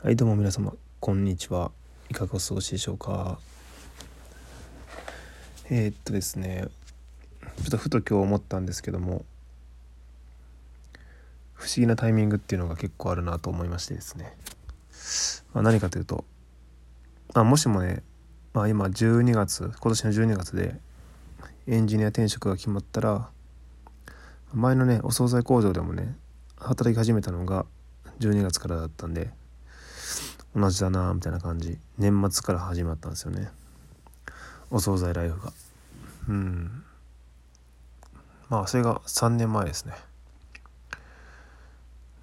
[0.00, 1.72] はいどうも皆様こんにちは。
[2.08, 3.40] いかがお過ごしでしょうか。
[5.70, 6.68] えー、っとですね
[7.56, 9.24] ちょっとふと今日思ったんですけども
[11.52, 14.36] 不思議なタイミングっていうのが結構あるなと思いましてですね、
[15.52, 16.24] まあ、何かというと、
[17.34, 18.04] まあ、もしもね、
[18.54, 20.76] まあ、今12月今年の12月で
[21.66, 23.30] エンジニア転職が決まったら
[24.54, 26.14] 前のねお惣菜工場でもね
[26.56, 27.66] 働き始めたのが
[28.20, 29.36] 12月からだったんで
[30.54, 31.78] 同じだなみたいな感じ。
[31.98, 33.50] 年末から始まったんですよね。
[34.70, 35.52] お惣菜ライフが。
[36.28, 36.84] うん。
[38.48, 39.94] まあそれが3年前ですね。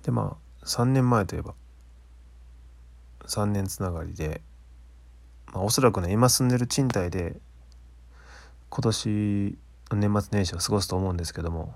[0.04, 1.54] でまあ3年前といえば
[3.26, 4.42] 3年つながりで、
[5.54, 7.38] まあ、おそらくね今住んでる賃貸で
[8.70, 9.58] 今年
[9.92, 11.74] の年末年始を過ごすと思うんですけども。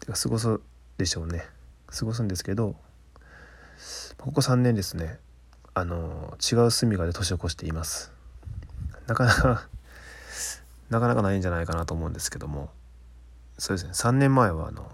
[0.00, 0.60] てか過ごす
[0.98, 1.44] でしょうね。
[1.86, 2.74] 過ごすんですけど
[4.18, 5.18] ここ3年ですね
[5.74, 8.12] あの違う住みかで年を越しています。
[9.06, 9.68] なかなか
[10.88, 12.70] なかなかないんじゃないかなと思うんですけども。
[13.58, 14.90] そうですね3年前はあの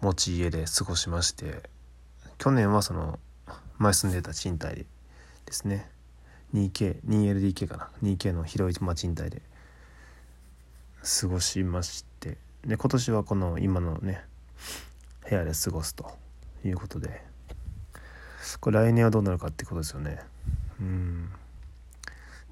[0.00, 1.62] 持ち家で過ごしまして
[2.38, 3.18] 去年はその
[3.78, 4.86] 前住んでた賃貸
[5.46, 5.90] ですね。
[6.54, 7.88] 2K2LDK かな。
[8.02, 9.42] 2K の広い、ま賃貸で
[11.20, 12.36] 過ごしまして。
[12.66, 14.24] で今年はこの今のね
[15.28, 16.10] 部屋で過ごすと
[16.64, 17.31] いうことで。
[18.60, 20.18] これ来年はどうなるかってことですよね。
[20.80, 21.30] うん。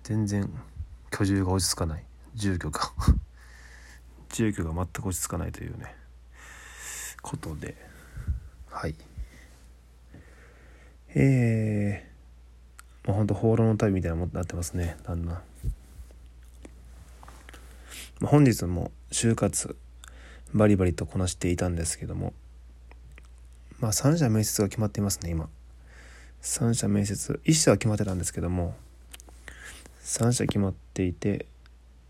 [0.03, 0.51] 全然
[1.11, 2.05] 居住が落ち着かない。
[2.35, 2.81] 住居が。
[4.31, 5.95] 住居が全く落ち着かないというね。
[7.23, 7.77] ことで。
[8.71, 8.95] はい。
[11.15, 14.97] えー、まあ、ほんと放浪の旅みたいなもになってますね。
[15.03, 15.43] だんだん、
[18.23, 19.77] 本日も就活
[20.55, 22.33] バリバリとこなしていたんですけども。
[23.81, 25.49] まあ3社面接が決まっていますね今。
[26.43, 28.75] 3社面接1社は決まってたんですけども
[30.03, 31.47] 3社決まっていて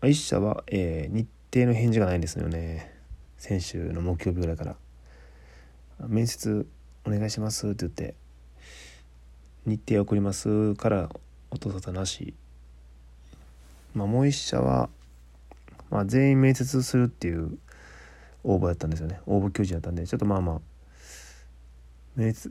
[0.01, 2.91] 1社は、えー、日程の返事がないんですよね。
[3.37, 4.75] 先週の木曜日ぐらいから
[6.07, 6.65] 「面接
[7.05, 8.15] お願いします」って言って
[9.65, 11.09] 「日程送ります」から
[11.51, 12.33] 音沙汰なし。
[13.93, 14.89] まあもう1社は、
[15.89, 17.57] まあ、全員面接するっていう
[18.43, 19.19] 応募やったんですよね。
[19.25, 20.61] 応募求人やったんでちょっとまあまあ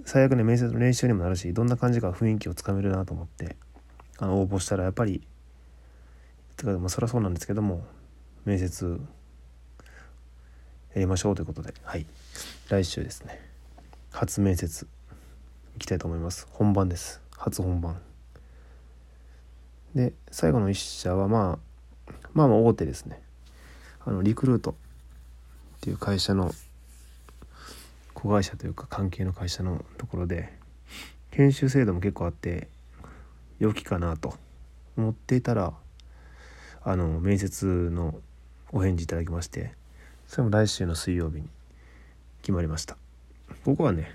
[0.04, 3.56] 最悪ね面接の練習にもなるしどんな感じか雰囲気をつかめるなと思って
[4.18, 5.22] あの応募したらやっぱり
[6.56, 7.84] てかまあそりゃそうなんですけども
[8.44, 9.00] 面接
[10.94, 12.06] やりましょうということではい。
[12.68, 13.40] 来週ですね。
[14.10, 14.86] 初面接
[15.74, 16.48] 行きたいと思います。
[16.50, 17.20] 本番です。
[17.36, 18.00] 初本番。
[19.94, 21.58] で最後の1社はま
[22.08, 23.22] あまあまあ大手ですね。
[24.04, 24.74] あのリクルートっ
[25.80, 26.52] ていう会社の
[28.20, 30.52] 子会社というか関係の会社のところで
[31.30, 32.68] 研修制度も結構あって
[33.58, 34.34] 良きかなと
[34.96, 35.72] 思っていたら
[36.82, 38.14] あの面接の
[38.72, 39.72] お返事いただきまして
[40.26, 41.48] それも来週の水曜日に
[42.42, 42.96] 決まりました。
[43.64, 44.12] ここはね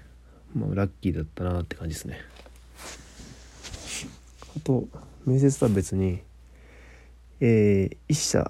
[0.54, 2.20] もうラッキーだったなって感じですね。
[4.58, 4.88] あと
[5.26, 6.22] 面接とは別に
[7.42, 8.50] えー、一社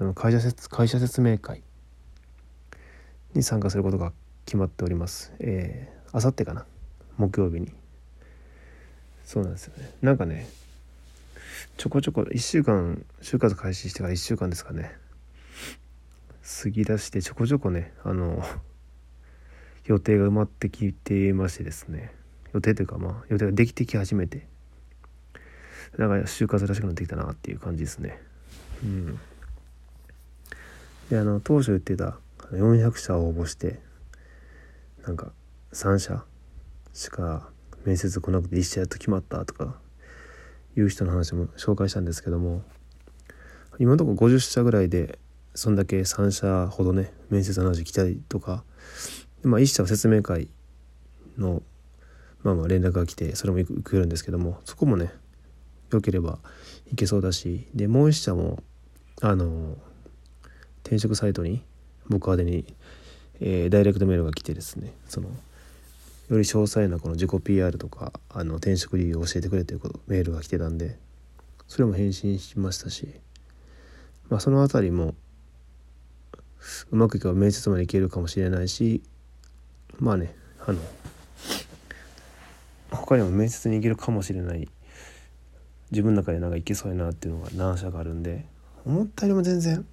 [0.00, 1.62] あの会社説会社説明会
[3.36, 4.12] に参加することが
[4.44, 5.32] 決まっております。
[5.38, 6.66] えー、あさってかな？
[7.18, 7.72] 木曜日に。
[9.24, 9.90] そうなんですよね。
[10.02, 10.48] なんかね
[11.76, 14.92] ちょこちょこ1週間就活開始してから1週間ですかね。
[16.62, 18.44] 過ぎ出してちょこちょこねあの
[19.84, 22.12] 予定が埋まってきてましてですね。
[22.52, 24.46] 予定というかまあ予定ができてき始めて。
[25.98, 28.20] なんか就活らしくなってきたなっていう感じですね。
[28.82, 29.18] うん。
[31.10, 32.18] であの当初言ってた
[32.52, 33.80] 400社応募して
[35.04, 35.32] なんか
[35.72, 36.24] 3社
[36.92, 37.50] しか
[37.84, 39.76] 面接来なくて1社やっと決まったとか
[40.76, 42.62] いう人の話も紹介したんですけども
[43.78, 45.18] 今のところ50社ぐらいで
[45.54, 48.64] そんだけ3社ほどね面接の話来たりとか、
[49.42, 50.48] まあ、1社は説明会
[51.38, 51.62] の
[52.42, 55.12] まあまあ連絡が来てそれも行けるんですけどもそこもね
[55.90, 56.38] 良ければ
[56.90, 58.62] 行けそうだしでもう1社も
[59.22, 59.76] あの
[60.84, 61.62] 転職サイトに
[62.08, 62.64] 僕宛に、
[63.40, 70.98] えー、ダイレクトメールが来てですねそのより詳細なこの自己 PR とかあの転職理由を教えてくれということメールが来てたんで
[71.68, 73.08] それも返信しましたし、
[74.28, 75.14] まあ、その辺りも
[76.90, 79.02] うまくいけば面接までいけるかもしれないし
[80.00, 80.34] まあね
[80.66, 80.80] あの
[82.90, 84.68] 他にも面接に行けるかもしれない
[85.90, 88.44] 自分の中でなんかいけそうやなっていうのが何社かあるんで
[88.84, 89.86] 思ったよりも全然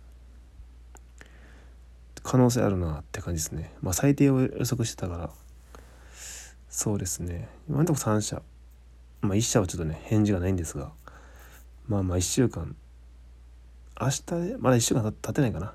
[2.23, 3.73] 可能性あるなって感じですね。
[3.81, 5.29] まあ最低を予測してたから。
[6.69, 7.49] そうですね。
[7.69, 8.41] 今のところ3社。
[9.21, 10.91] まあ1社はちょっとね返事がないんですが。
[11.87, 12.75] まあまあ1週間。
[13.99, 15.73] 明日でまだ1週間経ってないかな。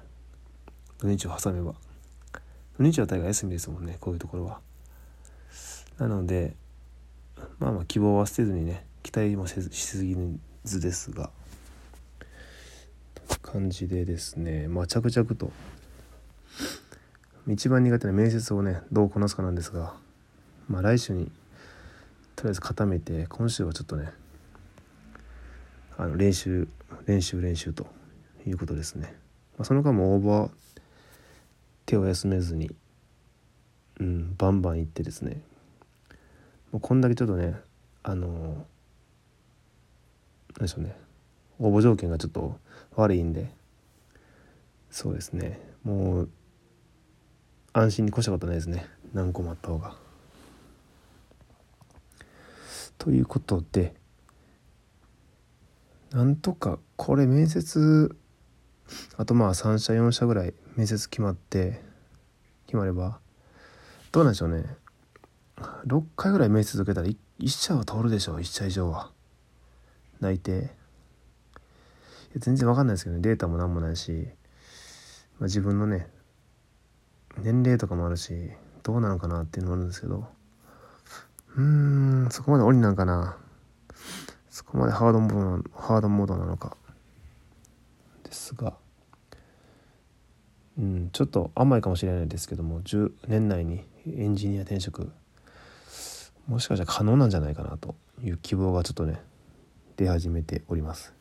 [0.99, 1.75] 土日を挟めば。
[2.79, 4.61] 土日は大概休みですもんねこういうところは。
[5.99, 6.57] なので
[7.59, 10.17] まあまあ希望は捨てずにね期待もせずしすぎ
[10.65, 11.31] ずですが。
[13.43, 14.69] 感じでですね。
[14.69, 15.53] まあ着々と
[17.49, 19.95] 一番苦手な面接をねどうこなすかなんですが
[20.69, 21.31] まあ来週に
[22.37, 24.11] とりあえず固めて今週はちょっとね
[25.97, 26.69] あの練習
[27.07, 27.87] 練習練習と
[28.47, 29.15] いうことですね、
[29.57, 30.51] まあ、その間も応募は
[31.87, 32.71] 手を休めずに
[33.99, 35.41] うんバンバン行ってですね。
[36.71, 37.57] もうこんだけちょっとね
[38.03, 38.67] あの
[40.59, 40.95] 何でしょうね。
[41.59, 42.59] 応募条件がちょっと
[42.95, 43.51] 悪いんで
[44.91, 45.59] そうですね。
[45.83, 46.29] もう
[47.79, 48.87] 安心に越したことないですね。
[49.15, 49.97] 何個もあった方が。
[52.99, 53.95] ということで
[56.11, 58.17] なんとかこれ面接
[59.17, 61.81] あとまあ3社4社ぐらい面接決まって
[62.67, 63.21] 決まれば
[64.11, 64.65] どうなんでしょうね。
[65.87, 69.11] 6回ぐらい面接受けたら 1, 1社は通るでしょう1社以上は。
[70.21, 70.71] 内定
[72.37, 73.23] 全然わかんないですけどね。
[73.23, 74.29] データも何もないし、
[75.39, 76.09] まあ、自分のね
[77.43, 78.51] 年齢とかもあるし
[78.83, 80.27] どうなのかなっていうのもあるんですけど。
[81.57, 83.37] うーんそこまで鬼なんかな。
[84.51, 86.77] そこまでハードモードなハードモードなのか。
[88.25, 88.75] ですが。
[90.79, 95.11] うんちょっと甘いかもしれないですけども10年内にエンジニア転職。
[96.47, 97.95] もしかしたら可能なんじゃないかなと。
[98.23, 99.21] いう希望がちょっとね
[99.97, 101.13] 出始めております。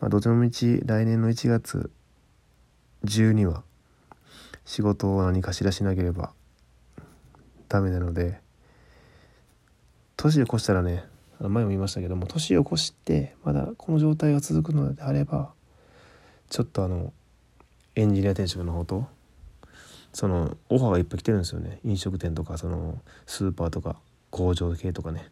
[0.00, 1.90] まあ、どちらもち来年の1月
[3.06, 3.62] 中には
[4.64, 6.32] 仕事を何かしらしなければ
[7.68, 8.40] ダメなので
[10.16, 11.04] 年を越したらね
[11.40, 15.52] 前も言いましたけども年を越してまだこの状態が続くのであれば
[16.48, 17.12] ちょっとあの
[17.96, 19.06] エンジニア転職の方と
[20.12, 21.80] そのオファーがいっぱい来てるんですよね。
[21.84, 23.96] 飲食店とかそのスーパーとか
[24.30, 25.28] 工場系とかね。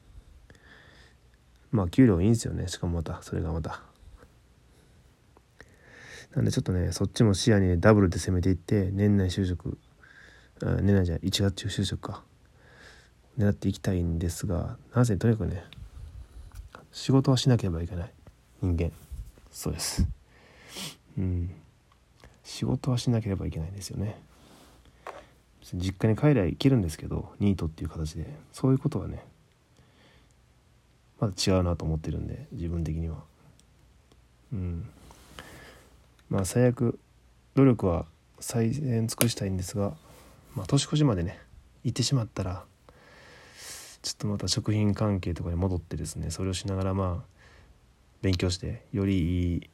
[1.71, 2.67] まあ給料いいんですよね。
[2.67, 3.81] しかもまたそれがまた。
[6.35, 9.79] なんでちょっとねそっちも視野にダブルで攻めていって年内就職
[10.61, 12.23] 年内じゃ1月中就職か。
[13.39, 15.65] 狙っていきたいんですがなぜとにかくね
[16.93, 18.13] 仕事はしなければいけない。
[18.61, 18.93] 人間。
[19.51, 20.07] そうです。
[21.19, 21.51] うん。
[22.45, 24.21] 仕事はしなければいけないんですよね。
[25.75, 28.27] 実家に帰りゃいけるんですけどニートっていう形で。
[28.53, 29.25] そういうことはね
[31.19, 33.17] まだ違うなと思ってるんで自分的には。
[34.53, 34.89] うん。
[36.33, 36.99] まあ最悪
[37.55, 38.07] 努力は
[38.41, 39.93] 最善尽くしたいんですが
[40.55, 41.39] まあ年越しまでね
[41.85, 42.65] 行ってしまったら
[44.01, 47.33] ちょっとまた食品関係とかに戻ってですねそれをしながらまあ
[48.23, 49.71] 勉強してよりいい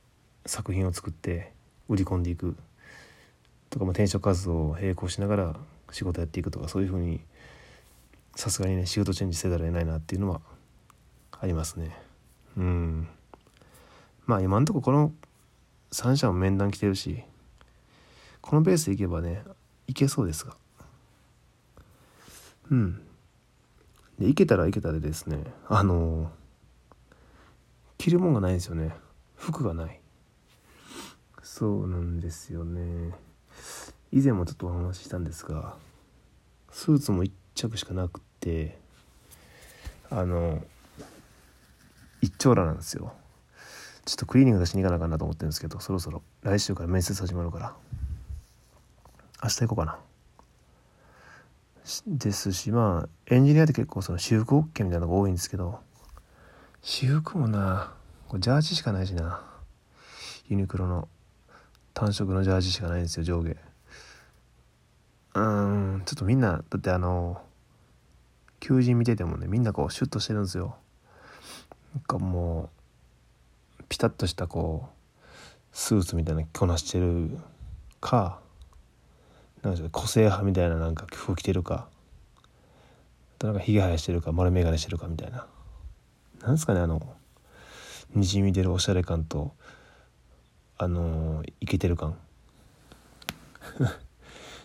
[0.46, 1.52] 作品を作って
[1.88, 2.56] 売り込んでいく。
[3.70, 5.56] とか、まあ、転職活動を並行しながら
[5.92, 7.20] 仕事やっていくとかそういうふうに
[8.34, 10.40] さすがにね仕事チェンジせざるを得ないなっていうのは
[11.38, 11.94] ありますね。
[12.56, 13.08] うん。
[14.26, 15.12] まあ今んとここの
[15.92, 17.22] 3社も面談来てるし
[18.40, 19.42] このベースでいけばね
[19.86, 20.54] いけそうですが。
[22.70, 23.00] うん。
[24.18, 26.30] で行けたら行けたでですねあの
[27.96, 28.94] 着るもんがないんですよね。
[29.36, 30.00] 服がない。
[31.42, 33.14] そうなんですよね。
[34.12, 35.74] 以前もちょっとお話ししたんですが
[36.70, 38.78] スーツも1着しかなくって
[40.10, 40.62] あの
[42.20, 43.12] 一丁羅なんですよ。
[44.08, 47.74] ちょっとクリーニング出しに行かなあかんなと思ってるんですけどそろそろ来週から面接始まるから。
[49.42, 49.98] 明日行こうかな。
[52.06, 55.80] ですしまあエンジニアって結構その私服 OK みたいなのが多いんですけど
[56.80, 57.92] 私服もな
[58.38, 59.42] ジャージしかないしな。
[60.48, 61.06] ユニクロの
[61.92, 63.56] 単色のジャージしかないんですよ上下。
[65.34, 67.42] うんちょっとみんなだってあの
[68.58, 70.76] 求人見ててもねみんなこうシュッとしてるんですよ。
[71.94, 72.77] なんかもう
[73.88, 74.96] ピタッとしたこう
[75.72, 77.38] スーツみたいな着こなしてる
[78.00, 78.40] か
[79.62, 81.88] なんか個性派みたいななんか服着てるか
[83.42, 85.46] なんかひげ生やしてるか丸眼鏡してるかみたいな。
[86.42, 87.00] なんですかねあの
[88.14, 89.52] にじみ出るおしゃれ感と
[90.76, 92.16] あのイケてる感。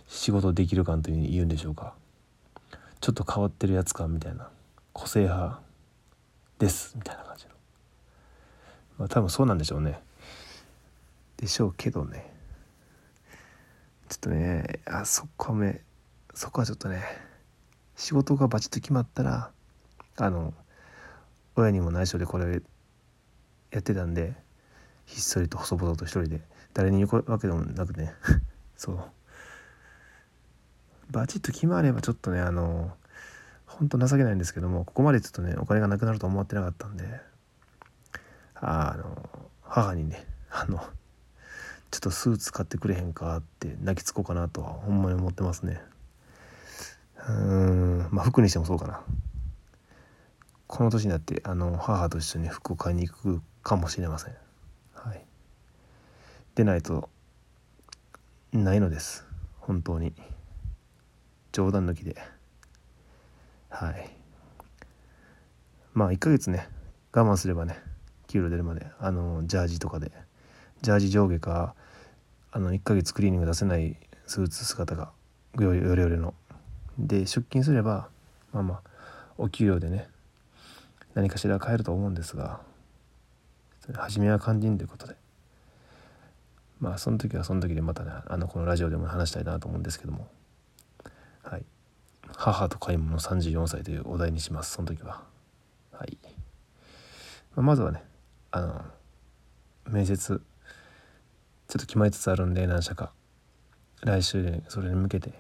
[0.08, 1.96] 仕事できる感という言うんでしょうか。
[3.00, 4.50] ちょっと変わってるやつ感みたいな。
[4.92, 5.60] 個性派
[6.60, 6.96] です。
[6.96, 7.53] みたいな感じの。
[8.98, 10.00] まあ多分そうなんでしょうね。
[11.38, 12.32] でしょうけどね。
[14.10, 15.82] ちょっとねあそこめ
[16.34, 17.02] そこはちょっとね
[17.96, 19.52] 仕事がバチッと決まったら
[20.18, 20.54] あの
[21.56, 22.62] 親にも内緒でこれ
[23.72, 24.34] やってたんで
[25.06, 26.42] ひっそりと細々と一人で
[26.74, 28.14] 誰に言うわけでもなくね。
[28.78, 29.00] そう。
[31.12, 32.96] バチッと決まればちょっとねあの
[33.66, 37.33] 本当情けないんですけどもここまでちょっとねお金がなくなると思ってなかったんで。
[38.66, 39.30] あの
[39.62, 40.78] 母にね あの
[41.92, 45.82] ちょっとスーツ買ってくれへんかって泣きつこうかなとはほんまに思ってますね。
[47.28, 49.02] うんまあ服にしてもそうかな。
[50.68, 54.36] この年になってあの母と一緒に服を買いに行くかもしれません。
[54.94, 55.26] はい。
[56.56, 57.10] でないと
[58.54, 59.26] ないのです。
[59.60, 60.14] 本当に。
[61.52, 62.16] 冗談抜きで。
[63.70, 64.18] はい。
[65.94, 66.70] まあ1ヶ月ね
[67.12, 67.93] 我慢すればね
[68.34, 70.12] 給料出るまであのジャージとかで。
[70.82, 71.76] ジャージ上下か
[72.52, 73.96] あの1ヶ月クリーニング出せない
[74.28, 75.12] スーツ姿が
[75.58, 76.34] よれよれの。
[76.98, 78.10] で出勤すれば
[78.52, 78.82] まあまあ
[79.38, 80.10] お給料でね
[81.14, 82.60] 何かしら買えると思うんですが
[83.96, 85.16] 初めは肝心ということで。
[86.82, 90.28] まあその時はその時でまたねあのこのラジオでも話したいなと思うんですけども。
[91.44, 91.66] はい。
[92.36, 95.24] 母と買い物34歳というお題にしますその時は。
[95.92, 96.18] はい、
[97.56, 98.04] まあ、まずはね
[98.56, 98.82] あの
[99.92, 100.40] 面接ちょっ
[101.68, 103.12] と決まりつつあるんで何社か。
[104.04, 105.34] 来週でそれに向けて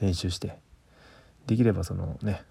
[0.00, 0.56] 練習して。
[1.48, 2.44] できればそのね。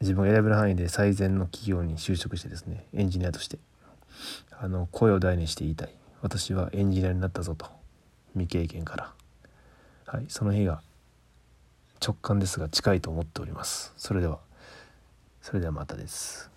[0.00, 3.60] 自分が選べる範囲で最善の企業に就職してですねエンジニアとして。
[4.58, 5.94] あの声を大にして言いたい。
[6.22, 7.66] 私はエンジニアになったぞと。
[8.32, 9.12] 未経験から。
[10.06, 10.82] はいその日が
[12.04, 13.94] 直感ですが近いと思っております。
[13.96, 14.40] それでは
[15.40, 16.55] それではまたです。